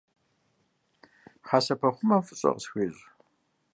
[1.47, 3.03] Хьэсэпэхъумэм фӏыщӏэ къысхуещӏ.